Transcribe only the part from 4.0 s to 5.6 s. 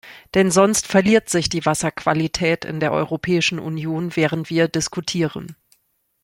während wir diskutieren.